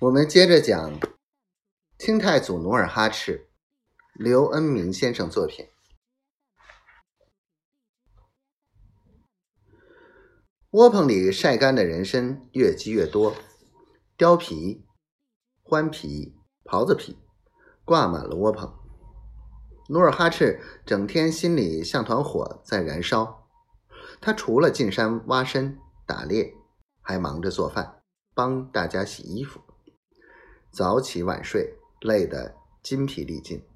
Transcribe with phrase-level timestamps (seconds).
[0.00, 0.98] 我们接着讲
[1.98, 3.50] 清太祖努尔哈赤，
[4.14, 5.68] 刘恩明先生作品。
[10.70, 13.34] 窝棚里晒干的人参越积越多，
[14.16, 14.86] 貂皮、
[15.64, 17.18] 獾皮、狍子皮
[17.84, 18.74] 挂满了窝棚。
[19.90, 23.46] 努尔哈赤整天心里像团火在燃烧，
[24.18, 26.54] 他除了进山挖参、打猎，
[27.02, 29.60] 还忙着做饭，帮大家洗衣服。
[30.72, 33.66] 早起晚睡，累得筋疲力尽。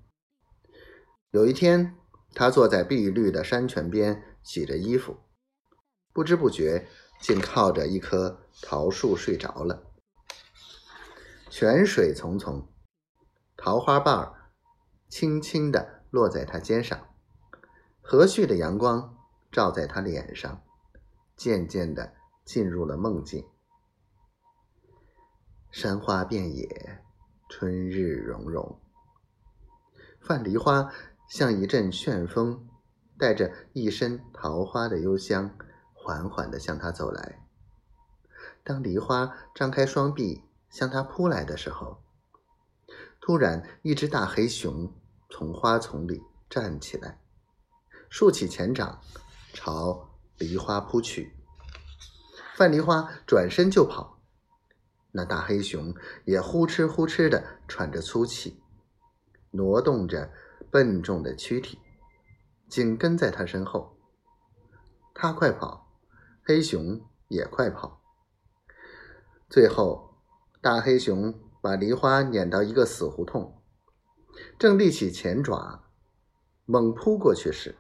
[1.31, 1.97] 有一天，
[2.33, 5.19] 他坐在碧绿的山泉边洗着衣服，
[6.13, 6.87] 不知不觉
[7.21, 9.83] 竟靠着一棵桃树睡着了。
[11.51, 12.67] 泉水淙淙，
[13.57, 14.51] 桃花瓣儿
[15.09, 17.09] 轻轻地落在他肩上，
[18.01, 19.17] 和煦的阳光
[19.51, 20.63] 照在他脸上，
[21.37, 23.45] 渐渐地进入了梦境。
[25.75, 27.03] 山花遍野，
[27.49, 28.79] 春日融融。
[30.21, 30.89] 范梨花
[31.29, 32.69] 像一阵旋风，
[33.19, 35.51] 带着一身桃花的幽香，
[35.93, 37.41] 缓缓地向他走来。
[38.63, 42.01] 当梨花张开双臂向他扑来的时候，
[43.21, 44.95] 突然，一只大黑熊
[45.29, 47.19] 从花丛里站起来，
[48.09, 49.01] 竖起前掌，
[49.53, 51.35] 朝梨花扑去。
[52.55, 54.14] 范梨花转身就跑。
[55.17, 58.61] 那大黑熊也呼哧呼哧的喘着粗气，
[59.53, 60.33] 挪动着
[60.73, 61.79] 笨重的躯体，
[62.69, 63.97] 紧跟在他身后。
[65.15, 65.93] 他快跑，
[66.45, 68.03] 黑熊也快跑。
[69.49, 70.17] 最后，
[70.61, 73.63] 大黑熊把梨花撵到一个死胡同，
[74.59, 75.85] 正立起前爪
[76.65, 77.77] 猛扑过去时，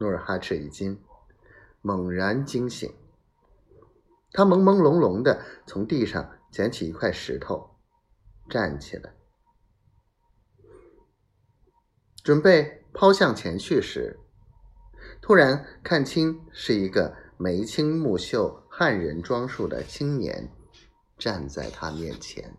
[0.00, 1.00] 努尔哈赤一惊，
[1.80, 2.92] 猛然惊醒。
[4.40, 7.76] 他朦朦胧胧的从地上捡起一块石头，
[8.48, 9.12] 站起来，
[12.24, 14.18] 准备抛向前去时，
[15.20, 20.50] 突然看清是一个眉清目秀、汉人装束的青年
[21.18, 22.56] 站在他面前。